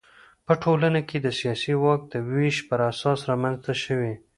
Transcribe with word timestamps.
په 0.45 0.53
ټولنه 0.63 0.99
کې 1.07 1.17
د 1.21 1.27
سیاسي 1.39 1.73
واک 1.83 2.01
د 2.13 2.15
وېش 2.31 2.57
پر 2.67 2.79
اساس 2.91 3.19
رامنځته 3.29 3.73
شوي. 3.83 4.13